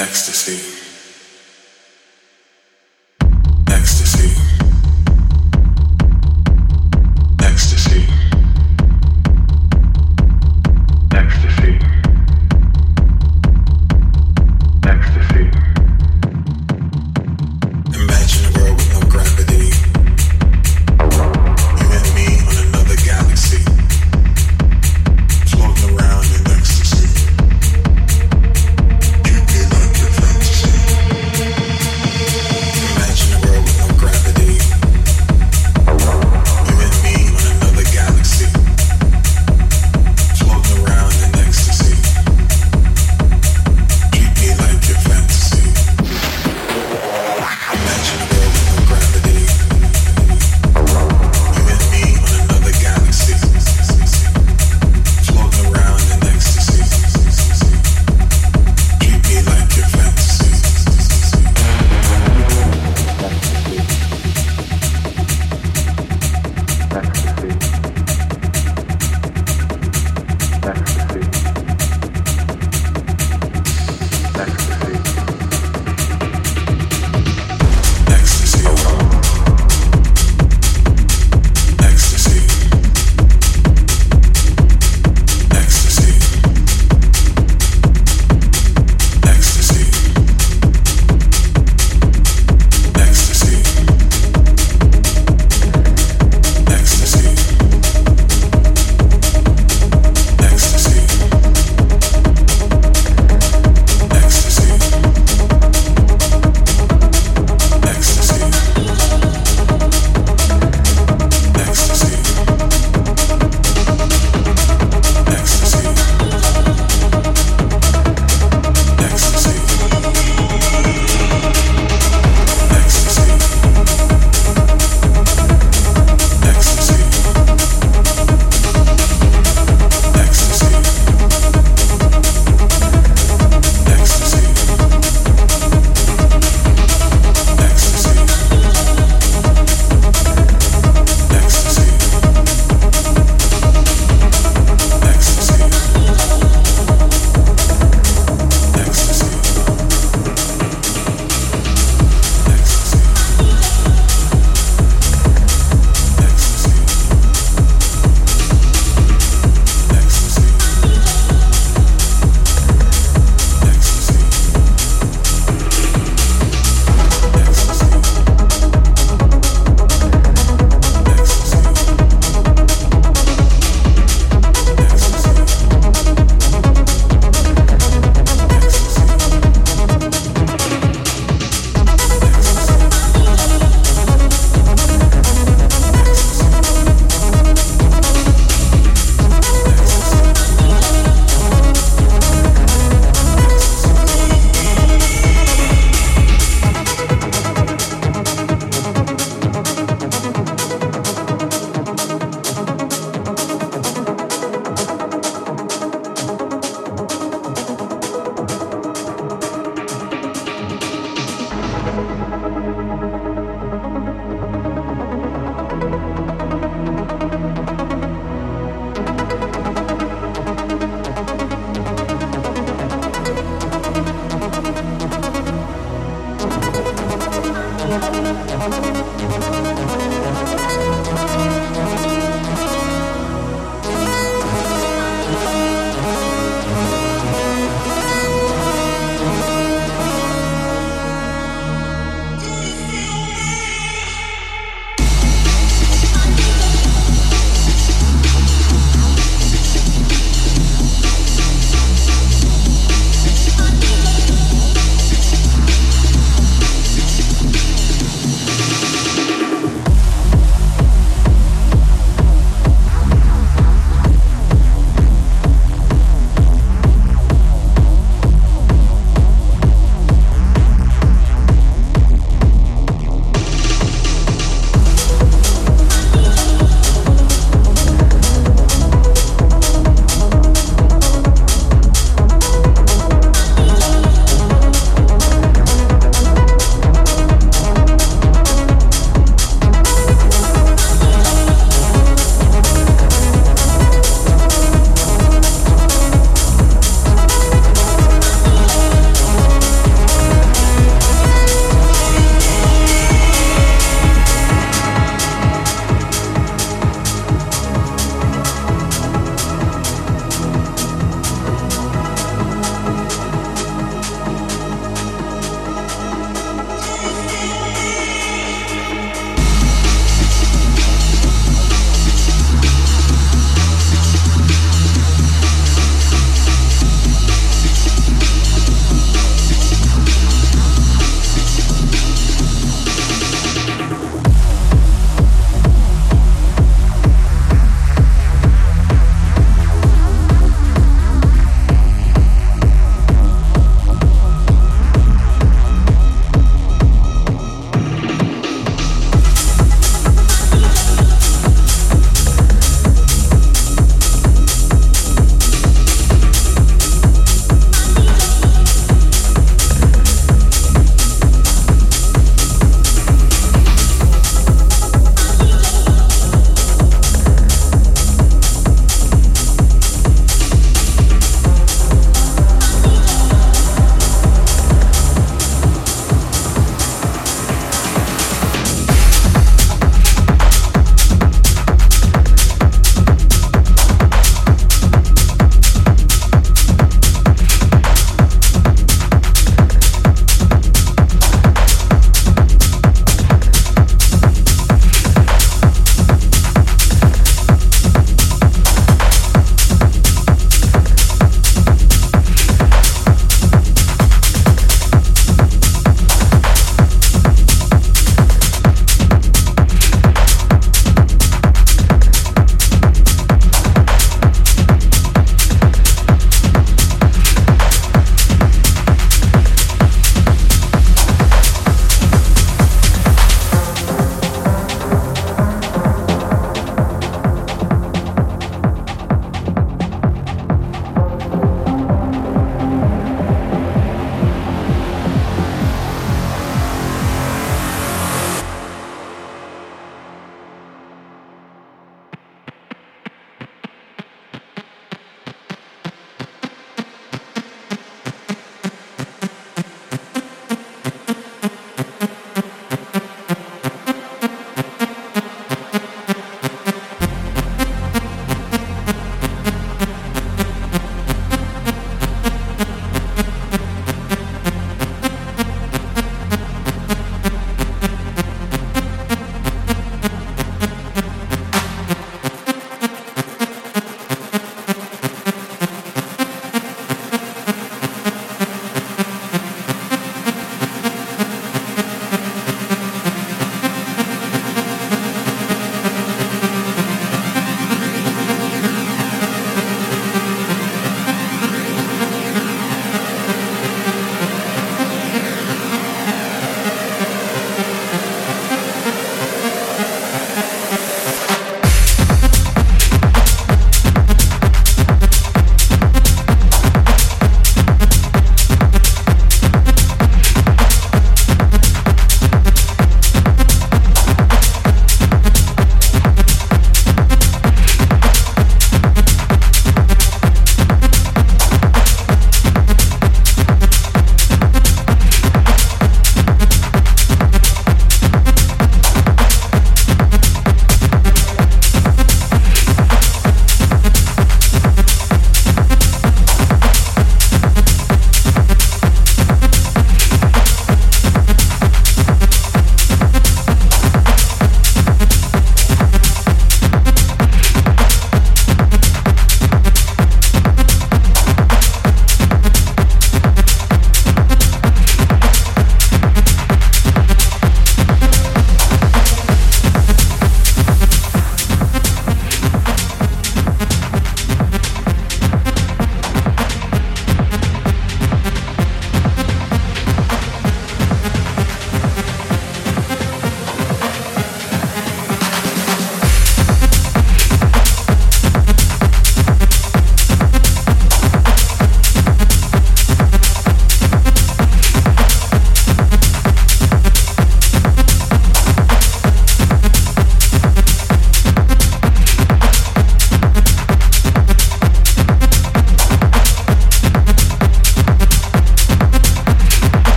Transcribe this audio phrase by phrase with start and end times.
[0.00, 0.89] ecstasy.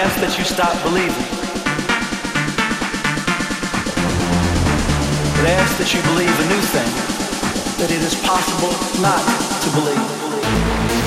[0.00, 1.12] ask that you stop believing.
[5.36, 6.88] But ask that you believe a new thing,
[7.76, 8.72] that it is possible
[9.02, 9.20] not
[9.60, 10.99] to believe.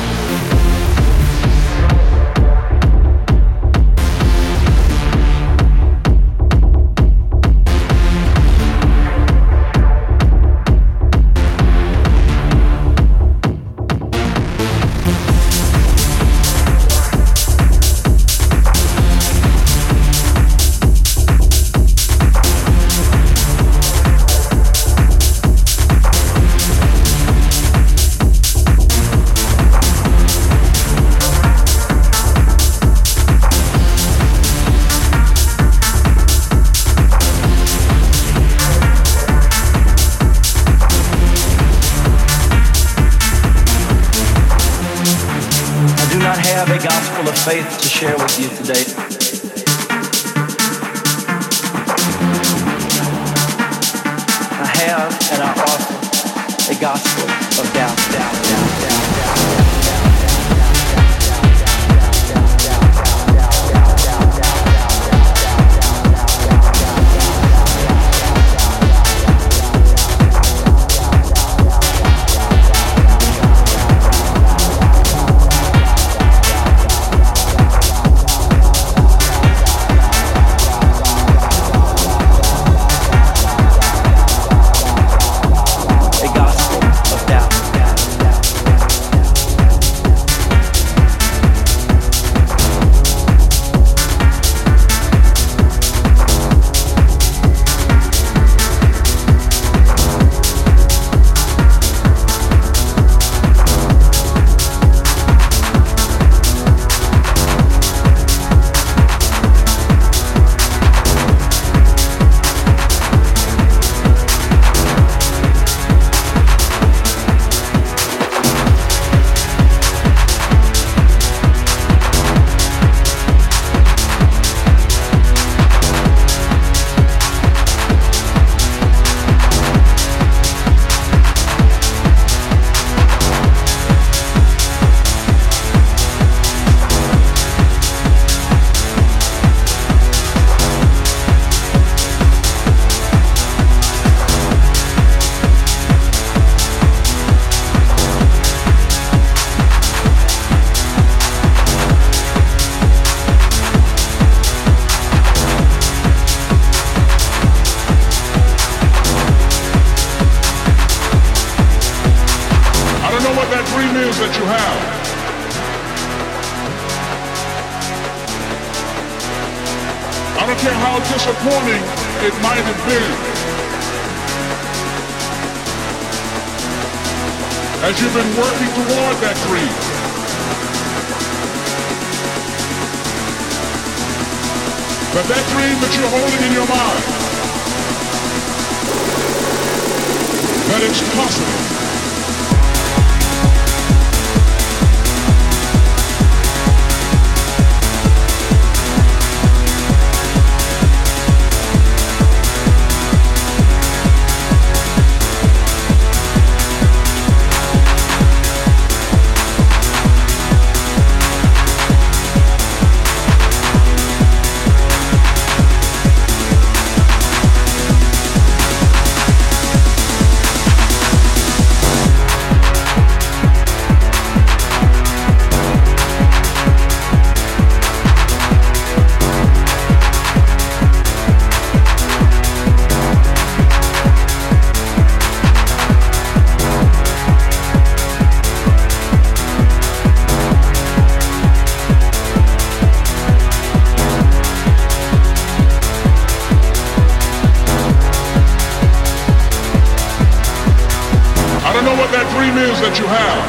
[251.74, 253.42] I don't know what that dream is that you have.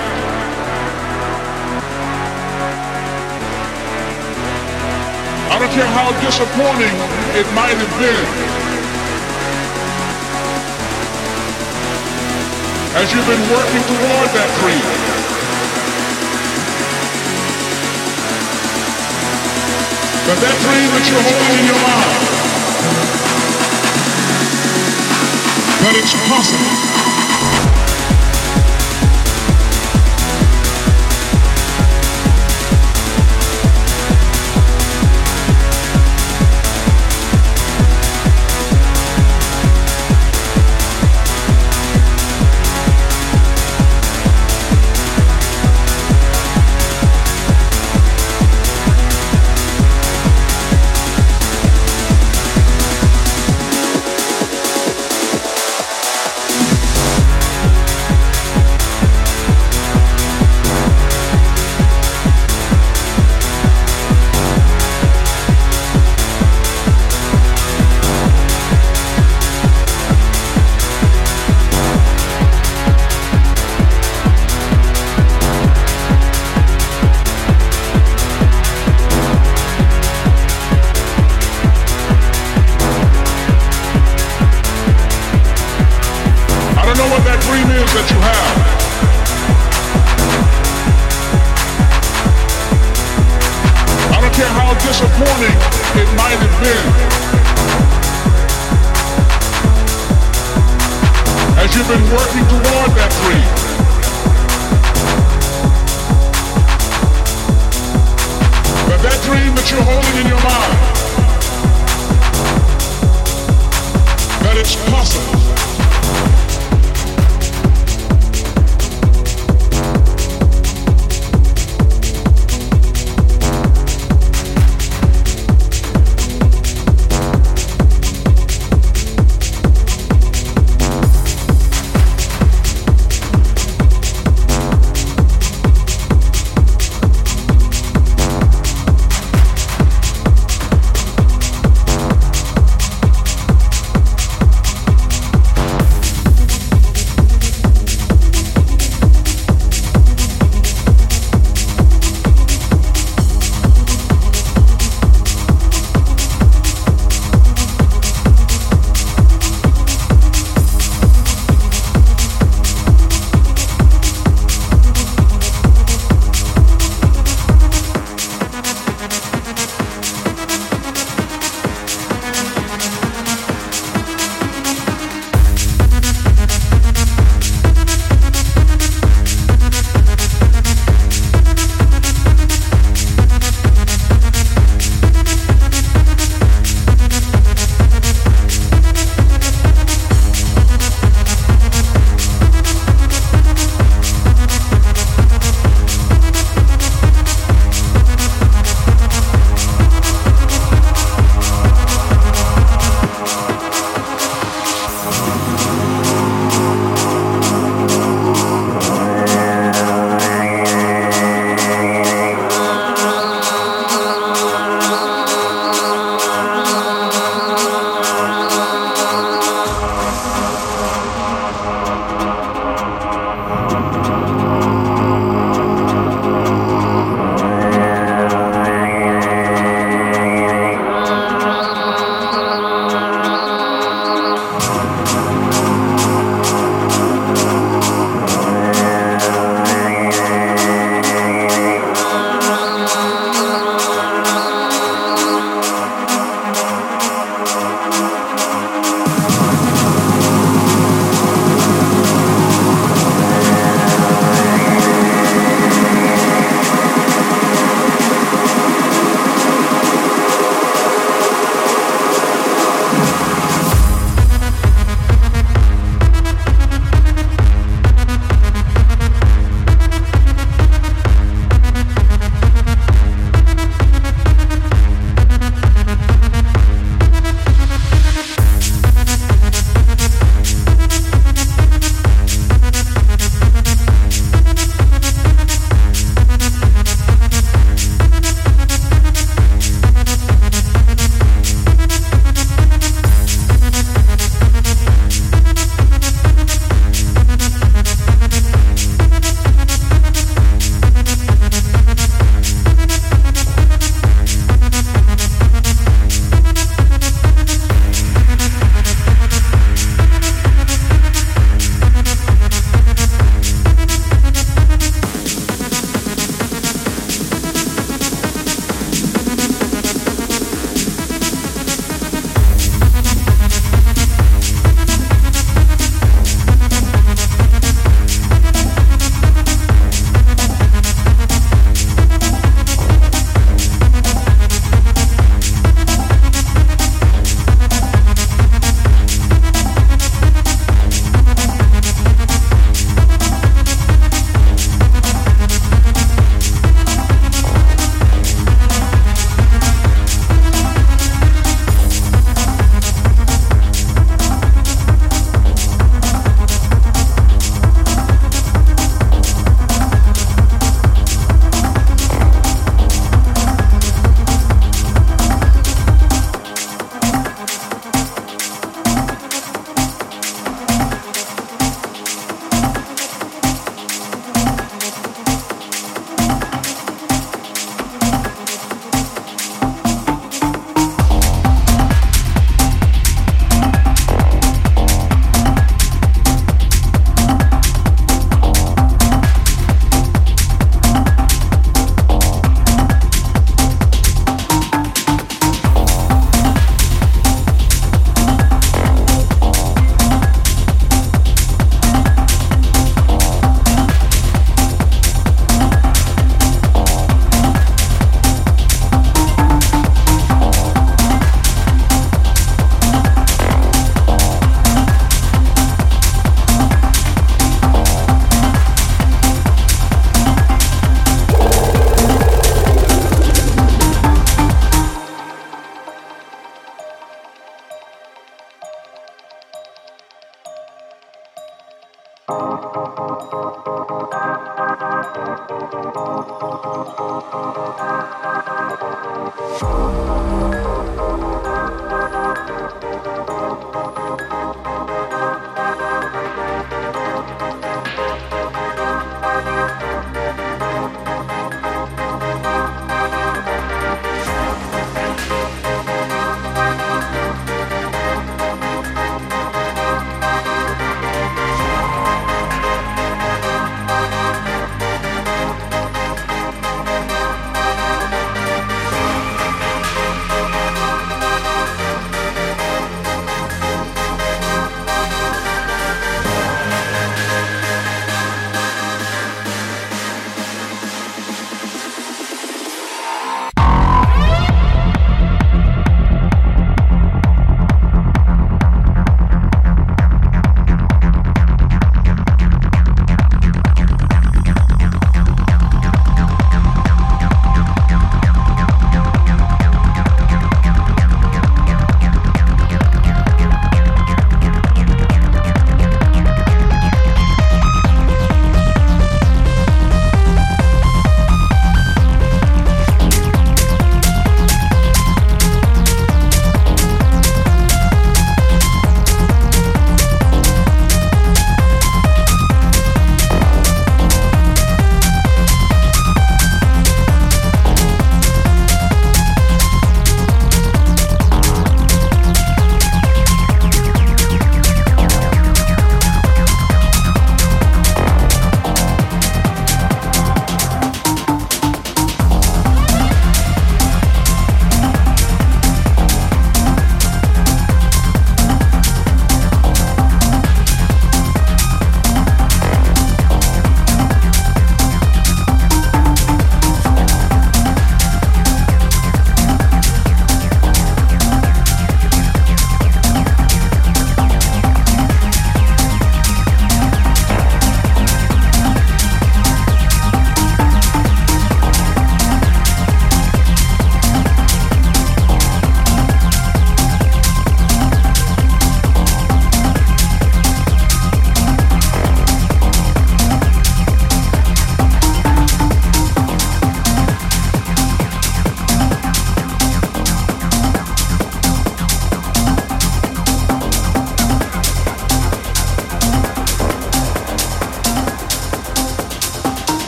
[5.53, 6.97] I don't care how disappointing
[7.37, 8.25] it might have been.
[12.97, 14.89] As you've been working toward that dream.
[20.25, 22.25] But that dream that you're holding in your mind,
[25.85, 27.04] that it's possible.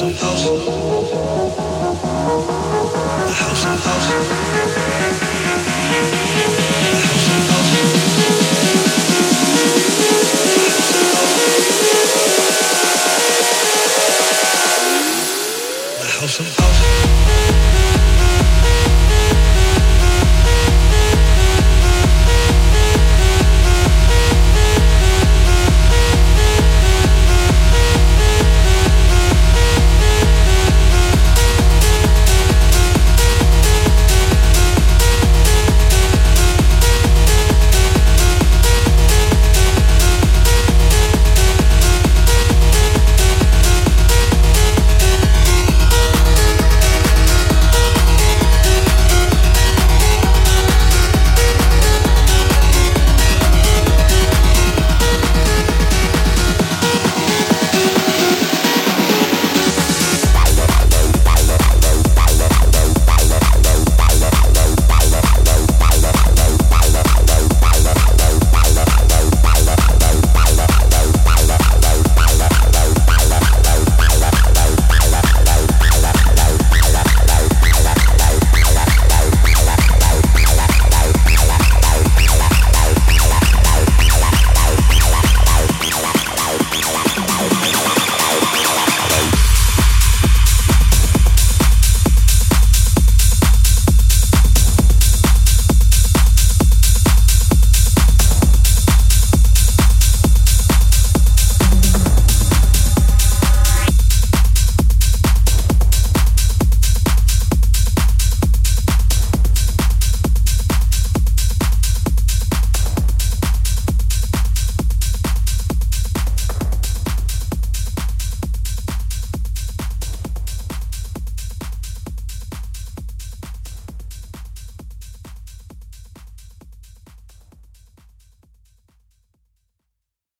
[0.00, 0.87] house.